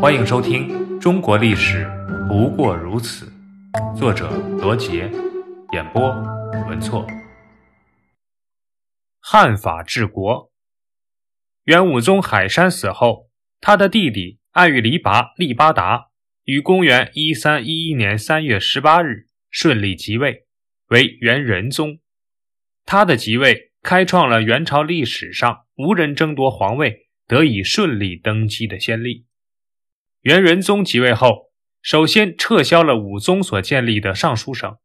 [0.00, 0.68] 欢迎收听
[1.00, 1.84] 《中国历史
[2.28, 3.26] 不过如此》，
[3.96, 5.10] 作者罗杰，
[5.72, 6.08] 演播
[6.68, 7.04] 文措。
[9.18, 10.52] 汉法治国。
[11.64, 13.28] 元武宗海山死后，
[13.60, 16.10] 他的弟弟爱育黎拔力巴达
[16.44, 20.46] 于公元一三一一年三月十八日顺利即位，
[20.90, 21.98] 为元仁宗。
[22.86, 29.26] 他的即位开创了元朝历史上无人争夺皇位、得以顺利登基的先例。
[30.22, 31.50] 元仁宗即位后，
[31.82, 34.76] 首先撤销了武宗所建立的尚书省，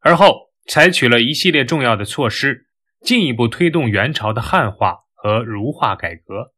[0.00, 2.66] 而后采取了一系列重要的措施，
[3.00, 5.02] 进一步推动元朝的汉化。
[5.22, 6.52] 和儒化改革。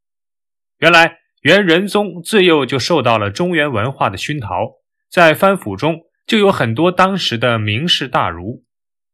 [0.79, 4.77] 原来元仁宗自幼就受到了中原文化的熏陶，
[5.11, 8.65] 在藩府中就有很多当时的名士大儒，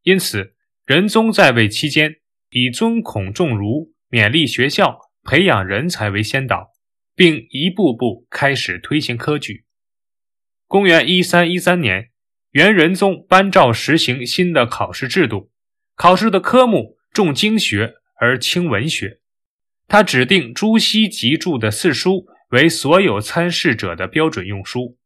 [0.04, 0.54] 因此
[0.86, 2.18] 仁宗在位期间
[2.50, 6.68] 以尊孔重儒、勉励学校、培养人才为先导，
[7.20, 9.66] 并一步步开始推行科举。
[10.66, 12.08] 公元一三一三年，
[12.52, 15.50] 元仁宗颁诏实行新的考试制度，
[15.94, 19.20] 考试的科目重经学而轻文学。
[19.86, 24.96] 他指定朱熹集注的四书为所有参试者的标准用书，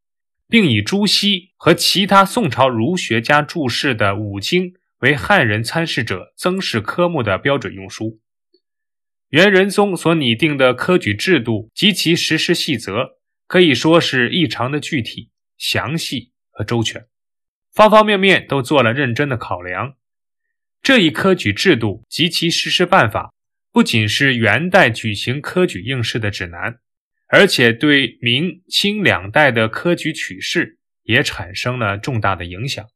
[0.48, 8.20] 并以朱熹和其他宋朝儒学家注释的五经为汉人参试者增试科目的标准用书。
[9.34, 13.18] 元仁宗所拟定的科举制度及其实施细则，
[13.48, 17.06] 可以说是异常的具体、详细和周全，
[17.72, 19.96] 方方面面都做了认真的考量。
[20.80, 23.34] 这一科举制度及其实施办法。
[23.72, 26.78] 不仅是元代举行科举应试的指南，
[27.26, 32.86] 而且对明清两代的科举取士也产生了重大的影响。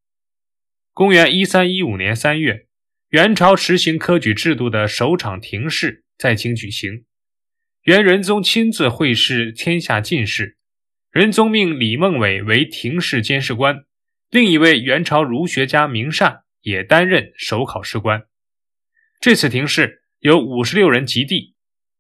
[0.93, 2.69] 公元一三一五年三月，
[3.09, 7.07] 元朝实行科举制度的首场廷试在京举行，
[7.85, 10.59] 元仁宗亲自会试天下进士，
[11.11, 13.85] 仁宗命李梦伟为廷试监事官，
[14.29, 18.25] 另一位元朝儒学家明善也担任首考试官。
[19.21, 20.03] 这次廷试。
[20.21, 21.55] 有五十六人及第，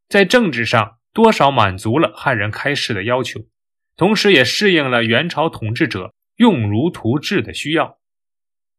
[0.09, 3.47] 在政治上多少满足了汉人开市的要求，
[3.97, 8.01] 同时也适应了元朝统治者用儒图治的需要。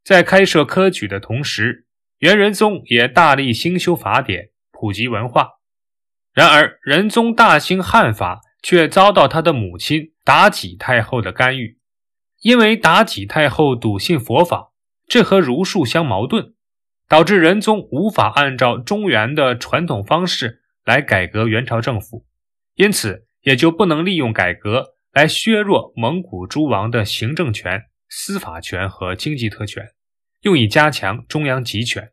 [0.04, 1.86] 在开设科举的同时，
[2.18, 5.50] 元仁宗也大力兴修法典，普及文化。
[6.34, 11.80] 然而，仁宗大兴汉法，却遭到他的母亲妲己太后的干预，
[12.42, 14.72] 因为妲己太后笃信佛法，
[15.08, 16.54] 这和儒术相矛盾。
[17.10, 22.24] 导致仁宗无法按照中原的传统方式来改革元朝政府，
[22.76, 29.84] 因此也就不能利用改革来削弱蒙古诸王的行政权、司法权和经济特权，
[30.42, 32.12] 用以加强中央集权。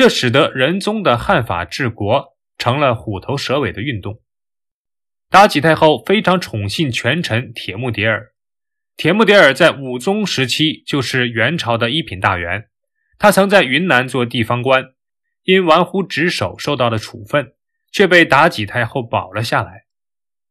[0.00, 4.22] 这使得仁宗的汉法治国成了虎头蛇尾的运动。
[5.30, 8.32] 妲己太后非常宠信权臣铁木迭儿，
[8.96, 12.70] 铁木迭儿在武宗时期就是元朝的一品大员。
[13.18, 14.86] 他曾在云南做地方官，
[15.42, 17.52] 因玩忽职守受到了处分，
[17.92, 19.84] 却被妲己太后保了下来。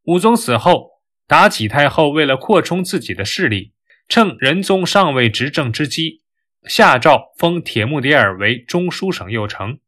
[0.04, 3.74] 武宗死后，妲己太后为了扩充自己的势力，
[4.08, 6.22] 趁仁宗尚未执政之机，
[6.64, 9.80] 下诏封铁木迭儿为中书省右丞。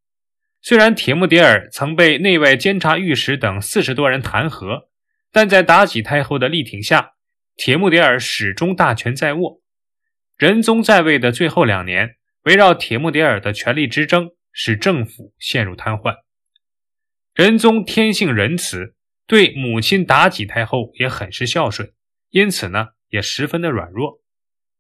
[0.62, 4.88] 虽然铁木迭儿曾被内外监察御史等四十多人弹劾，
[5.32, 7.14] 但在妲己太后的力挺下，
[7.56, 9.62] 铁木迭儿始终大权在握。
[10.38, 12.16] 仁宗在位的最后两年。
[12.46, 16.16] 围绕铁木迭儿的权力之争，使政府陷入瘫痪。
[17.36, 18.96] 仁宗天性仁慈，
[19.28, 21.94] 对母亲妲己太后也很是孝顺，
[22.32, 24.21] 因此呢，也十分的软弱。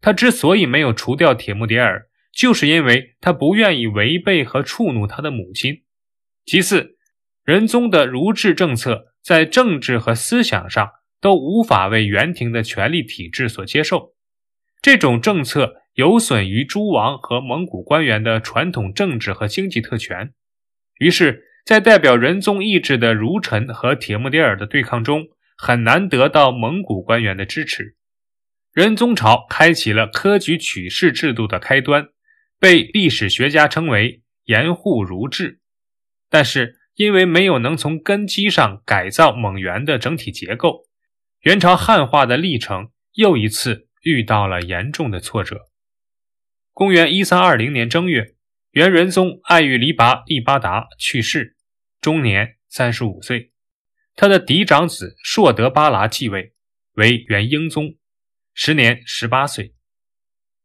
[0.01, 5.83] 他之所以没有除掉铁木迭儿，就是因为他不愿意违背和触怒他的母亲。
[6.45, 6.97] 其次，
[7.45, 10.89] 仁宗的儒治政策在政治和思想上
[11.21, 14.15] 都无法为元廷的权力体制所接受，
[14.81, 15.77] 这种政策。
[15.95, 20.31] 有损于诸王和蒙古官员的传统政治和经济特权，
[20.99, 25.25] 于是，在代表仁宗意志的儒臣和铁木迭儿的对抗中，
[25.57, 27.97] 很难得到蒙古官员的支持。
[28.73, 32.07] 仁宗朝开启了科举取士制度的开端，
[32.57, 35.59] 被历史学家称为“严护儒治”。
[36.31, 40.83] 但是，因为没有能从根基上改造蒙元的整体结构，
[41.41, 45.69] 元朝汉化的历程又一次遇到了严重的挫折。
[46.71, 48.35] 公元一三二零年正月，
[48.71, 51.57] 元仁宗爱育黎拔力巴达去世，
[51.99, 53.51] 终年三十五岁。
[54.15, 56.53] 他的嫡长子硕德巴剌继位，
[56.93, 57.95] 为元英宗，
[58.53, 59.73] 时年十八岁。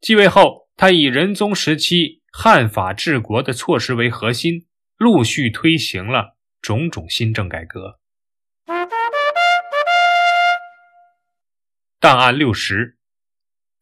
[0.00, 4.66] 继位后，他以仁宗时期汉法治国的措施为核心，
[4.96, 7.98] 陆续推行了种种新政改革。
[11.98, 12.98] 档案六十，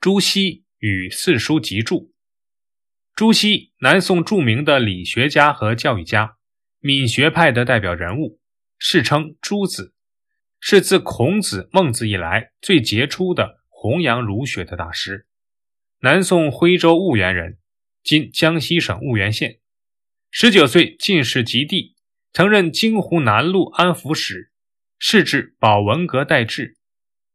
[0.00, 2.12] 朱熹与四书集注。
[3.14, 6.36] 朱熹，南宋著名的理学家和教育家，
[6.78, 8.40] 闽学派的代表人物，
[8.78, 9.94] 世称朱子，
[10.60, 15.26] 是自孔子、孟子以来最杰出的弘扬儒学的大师。
[16.00, 17.58] 南宋徽州婺源人，
[18.02, 19.58] 今江西省婺源县。
[20.30, 21.94] 十九岁进士及第，
[22.32, 24.50] 曾任京湖南路安抚使，
[24.98, 26.78] 仕至保文阁待制。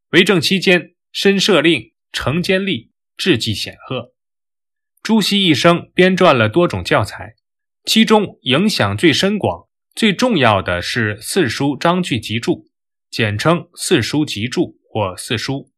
[0.09, 4.15] 为政期间，申赦令、成监吏，治绩显赫。
[5.03, 7.35] 朱熹一生编撰了多种教材，
[7.85, 12.53] 其中影响最深广、最重要的是《四书章句集注》，
[13.11, 15.53] 简称《四书集注》或《四书》。《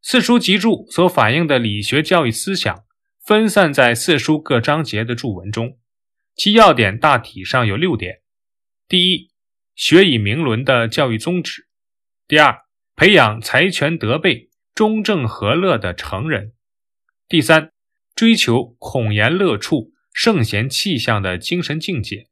[0.00, 2.84] 四书集注》所反映的理学教育思想，
[3.24, 5.76] 分散在四书各章节的注文中，
[6.36, 8.20] 其要点大体上有六点：
[8.86, 9.30] 第一，
[9.74, 11.64] 学以明伦的教育宗旨；
[12.28, 12.56] 第二，
[12.94, 16.52] 培养才权德备、忠正和乐的成人；
[17.28, 17.72] 第三，
[18.14, 22.28] 追求孔颜乐处、圣贤气象的精神境界；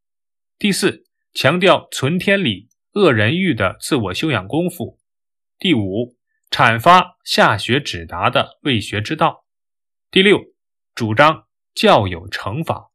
[0.56, 1.04] 第四，
[1.34, 4.98] 强调存天理、恶人欲的自我修养功夫；
[5.58, 6.15] 第五，
[6.50, 9.44] 阐发下学指达的为学之道；
[10.10, 10.40] 第六，
[10.94, 12.90] 主张教有成法。